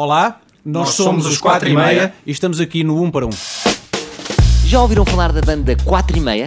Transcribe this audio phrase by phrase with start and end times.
[0.00, 3.30] Olá, nós, somos, os 4 e meia e estamos aqui no 1 para 1.
[4.64, 6.46] Já ouviram falar da banda 4 e meia?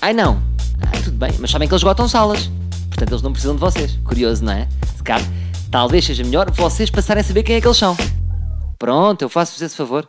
[0.00, 0.40] Ai não.
[0.80, 2.48] Ah, tudo bem, mas sabem que eles esgotam salas.
[2.86, 3.98] Portanto, eles não precisam de vocês.
[4.04, 4.68] Curioso, não é?
[4.96, 5.20] Se calhar,
[5.68, 7.96] talvez seja melhor vocês passarem a saber quem é que eles são.
[8.78, 10.08] Pronto, eu faço-vos esse favor.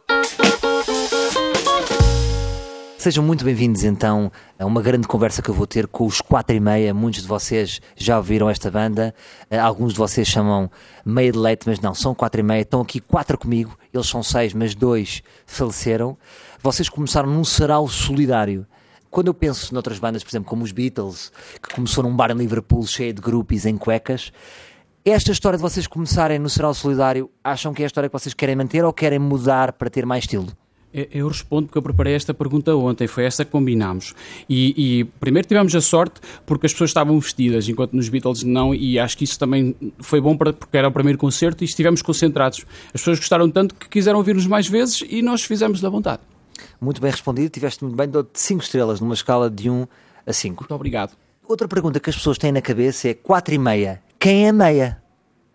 [3.04, 6.56] Sejam muito bem-vindos então a uma grande conversa que eu vou ter com os 4
[6.56, 6.94] e meia.
[6.94, 9.14] Muitos de vocês já ouviram esta banda,
[9.52, 10.72] Eh, alguns de vocês chamam
[11.06, 12.62] meia de leite, mas não, são 4 e meia.
[12.62, 16.18] Estão aqui quatro comigo, eles são seis, mas dois faleceram.
[16.62, 18.66] Vocês começaram num sarau solidário.
[19.12, 21.30] Quando eu penso noutras bandas, por exemplo, como os Beatles,
[21.62, 24.32] que começou num bar em Liverpool cheio de groupies em cuecas,
[25.04, 28.34] esta história de vocês começarem no sarau solidário, acham que é a história que vocês
[28.34, 30.48] querem manter ou querem mudar para ter mais estilo?
[30.94, 34.14] Eu- respondo porque eu preparei esta pergunta ontem, foi esta que combinámos.
[34.48, 38.76] E, e primeiro tivemos a sorte porque as pessoas estavam vestidas, enquanto nos Beatles não,
[38.76, 42.02] e acho que isso também foi bom para, porque era o primeiro concerto e estivemos
[42.02, 42.66] concentrados.
[42.94, 46.22] As pessoas gostaram tanto que quiseram ouvir-nos mais vezes e nós fizemos da vontade.
[46.80, 49.88] Muito bem respondido, tiveste muito bem, dou-te 5 estrelas numa escala de 1
[50.28, 50.62] a 5.
[50.64, 51.14] Muito obrigado.
[51.48, 54.02] Outra pergunta que as pessoas têm na cabeça é 4 e meia.
[54.20, 55.02] Quem é meia?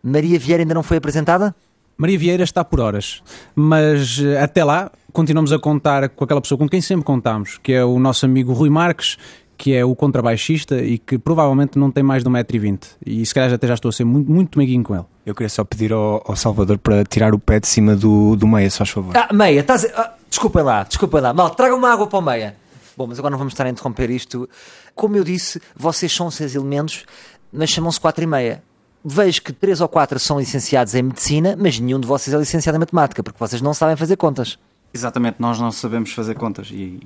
[0.03, 1.55] Maria Vieira ainda não foi apresentada?
[2.01, 3.25] Maria Vieira está por horas,
[3.57, 7.73] mas eh, até lá continuamos a contar com aquela pessoa com quem sempre contamos, que
[7.73, 9.19] é o nosso amigo Rui Marques,
[9.57, 12.79] que é o contrabaixista e que provavelmente não tem mais de 1,20m.
[13.05, 15.05] E se calhar até já estou a ser muito, muito meiguinho com ele.
[15.27, 18.47] Eu queria só pedir ao, ao Salvador para tirar o pé de cima do, do
[18.47, 19.17] meia, se faz favor.
[19.17, 21.35] Ah, meia, estás ah, desculpem lá, desculpem lá.
[21.35, 22.55] Mal, tragam uma água para o meia.
[22.97, 24.49] Bom, mas agora não vamos estar a interromper isto.
[24.95, 27.05] Como eu disse, vocês são seis elementos,
[27.53, 28.68] mas chamam-se 4 e meia.
[29.05, 32.77] Vejo que três ou quatro são licenciados em medicina, mas nenhum de vocês é licenciado
[32.77, 34.59] em matemática, porque vocês não sabem fazer contas.
[34.93, 36.99] Exatamente, nós não sabemos fazer contas e,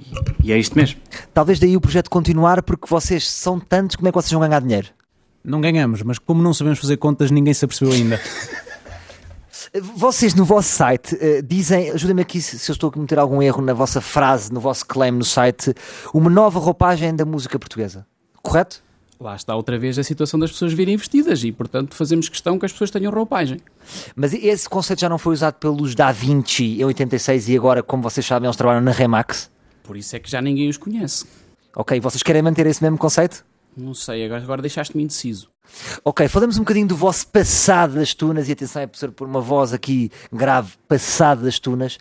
[0.43, 1.01] e- é isto mesmo.
[1.35, 4.61] Talvez daí o projeto continuar, porque vocês são tantos, como é que vocês vão ganhar
[4.61, 4.89] dinheiro?
[5.45, 8.21] Não ganhamos, mas como não sabemos fazer contas, ninguém se apercebeu ainda.
[9.97, 13.41] Vocês no vosso site eh, dizem, ajudem-me aqui se, se eu estou a cometer algum
[13.43, 15.73] erro na vossa frase, no vosso claim no site,
[16.13, 18.07] uma nova roupagem da música portuguesa.
[18.43, 18.83] Correto?
[19.23, 22.67] Lá está outra vez a situação das pessoas virem vestidas e, portanto, fazemos questão que
[22.67, 23.61] as pessoas tenham roupagem.
[24.17, 28.03] Mas esse conceito já não foi usado pelos Da Vinci em 86 e agora, como
[28.03, 29.49] vocês sabem, eles trabalham na Remax.
[29.85, 31.25] Por isso é que já ninguém os conhece.
[31.77, 33.45] Ok, vocês querem manter esse mesmo conceito?
[33.77, 35.49] Não sei, agora, agora deixaste-me indeciso.
[36.05, 39.41] Ok, falamos um bocadinho do vosso passado das tunas e atenção é por por uma
[39.41, 41.97] voz aqui grave, passado das tunas.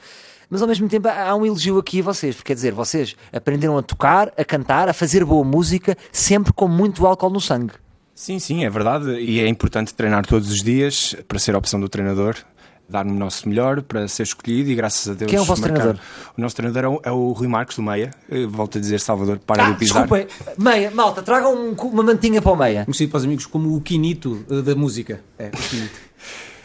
[0.51, 3.77] Mas ao mesmo tempo há um elogio aqui a vocês, porque quer dizer, vocês aprenderam
[3.77, 7.71] a tocar, a cantar, a fazer boa música, sempre com muito álcool no sangue.
[8.13, 9.11] Sim, sim, é verdade.
[9.21, 12.35] E é importante treinar todos os dias para ser a opção do treinador,
[12.89, 15.29] dar-me o nosso melhor para ser escolhido e graças a Deus.
[15.29, 15.75] Quem é o vosso marcar.
[15.77, 16.01] treinador?
[16.37, 18.11] O nosso treinador é o, é o Rui Marcos do Meia.
[18.29, 20.05] Eu Volto a dizer, Salvador, para Ah, de pisar.
[20.05, 22.83] desculpem, meia, malta, tragam um uma mantinha para o meia.
[22.83, 25.21] Conhecido para os amigos como o Quinito eh, da música.
[25.39, 25.95] É, o Quinito.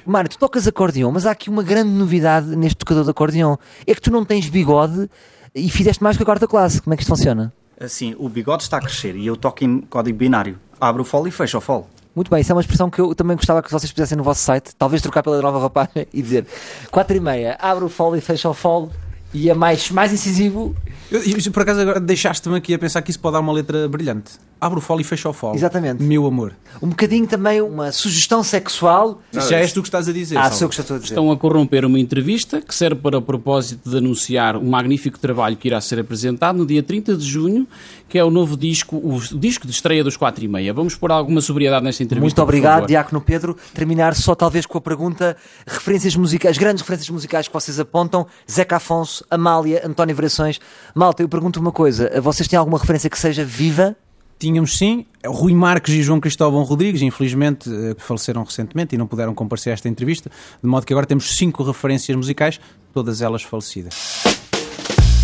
[0.07, 3.59] Mário, tu tocas acordeão, mas há aqui uma grande novidade neste tocador de acordeão.
[3.87, 5.11] É que tu não tens bigode
[5.55, 6.81] e fizeste mais que a quarta classe.
[6.81, 7.53] Como é que isto funciona?
[7.81, 10.59] Assim, o bigode está a crescer e eu toco em código binário.
[10.81, 11.85] Abro o fole e fecho o fole.
[12.15, 14.41] Muito bem, isso é uma expressão que eu também gostava que vocês fizessem no vosso
[14.41, 14.75] site.
[14.79, 16.47] Talvez trocar pela nova roupagem e dizer
[16.91, 18.91] 4 e meia, abre o follow e fecha o follow.
[19.35, 20.75] E é mais, mais incisivo.
[21.11, 23.87] Eu- e por acaso agora deixaste-me aqui a pensar que isso pode dar uma letra
[23.89, 24.33] brilhante.
[24.59, 25.57] Abre o fole e fecha o fole.
[25.57, 26.03] Exatamente.
[26.03, 26.55] Meu amor.
[26.81, 29.21] Um bocadinho também uma sugestão sexual.
[29.31, 30.39] Isso já és tu que estás a dizer.
[30.39, 31.13] Ah, sou que estou a dizer.
[31.13, 35.57] Estão a corromper uma entrevista que serve para o propósito de anunciar um magnífico trabalho
[35.57, 37.67] que irá ser apresentado no dia 30 de junho,
[38.09, 40.73] que é o novo disco, o disco de estreia dos 4 e meia.
[40.73, 42.41] Vamos pôr alguma sobriedade nesta entrevista.
[42.41, 42.87] Muito obrigado.
[42.87, 43.57] Diácono Pedro.
[43.75, 45.37] Terminar só talvez com a pergunta:
[45.67, 50.59] referências musicais, as grandes referências musicais que vocês apontam, Zeca Afonso, Amália, António Variações.
[50.95, 53.95] Malta, eu pergunto uma coisa: vocês têm alguma referência que seja viva?
[54.39, 59.35] Tínhamos sim Rui Marques e João Cristóvão Rodrigues, infelizmente eh, faleceram recentemente e não puderam
[59.35, 60.31] comparecer a esta entrevista,
[60.63, 62.61] de modo que agora temos cinco referências musicais,
[62.93, 63.95] todas elas falecidas.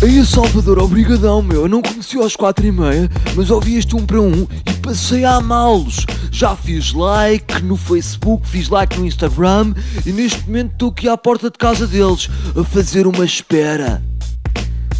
[0.01, 4.05] Aí Salvador, obrigadão meu, eu não conheci aos quatro e meia, mas ouvi este um
[4.05, 6.05] para um e passei a amá-los.
[6.29, 9.73] Já fiz like no Facebook, fiz like no Instagram
[10.05, 14.03] e neste momento estou aqui à porta de casa deles a fazer uma espera.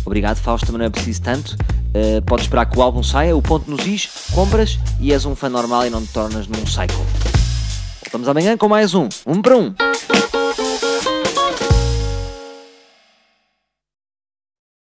[0.05, 1.57] Obrigado, Fausto, também não é preciso tanto.
[1.93, 5.35] Uh, podes esperar que o álbum saia, o ponto nos is, compras e és um
[5.35, 6.97] fã normal e não te tornas num cycle.
[8.01, 9.07] Voltamos amanhã com mais um.
[9.27, 9.73] Um para um.